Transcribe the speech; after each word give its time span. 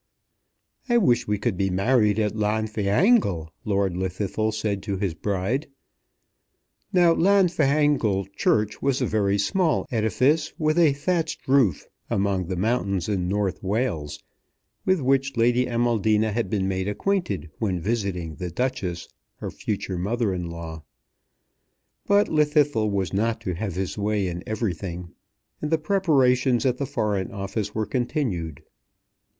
"I 0.89 0.97
wish 0.97 1.27
we 1.27 1.37
could 1.37 1.57
be 1.57 1.69
married 1.69 2.17
at 2.17 2.35
Llanfihangel," 2.35 3.51
Lord 3.65 3.93
Llwddythlw 3.93 4.51
said 4.51 4.81
to 4.81 4.97
his 4.97 5.13
bride. 5.13 5.67
Now 6.91 7.13
Llanfihangel 7.13 8.25
church 8.35 8.81
was 8.81 8.99
a 8.99 9.05
very 9.05 9.37
small 9.37 9.85
edifice, 9.91 10.53
with 10.57 10.79
a 10.79 10.93
thatched 10.93 11.47
roof, 11.47 11.85
among 12.09 12.47
the 12.47 12.55
mountains 12.55 13.07
in 13.07 13.27
North 13.29 13.61
Wales, 13.61 14.17
with 14.85 15.01
which 15.01 15.37
Lady 15.37 15.67
Amaldina 15.67 16.31
had 16.33 16.49
been 16.49 16.67
made 16.67 16.87
acquainted 16.87 17.51
when 17.59 17.79
visiting 17.79 18.33
the 18.37 18.49
Duchess, 18.49 19.07
her 19.35 19.51
future 19.51 19.99
mother 19.99 20.33
in 20.33 20.49
law. 20.49 20.81
But 22.07 22.27
Llwddythlw 22.27 22.89
was 22.89 23.13
not 23.13 23.39
to 23.41 23.53
have 23.53 23.75
his 23.75 23.99
way 23.99 24.27
in 24.27 24.41
everything, 24.47 25.11
and 25.61 25.69
the 25.69 25.77
preparations 25.77 26.65
at 26.65 26.79
the 26.79 26.87
Foreign 26.87 27.31
Office 27.31 27.75
were 27.75 27.85
continued. 27.85 28.63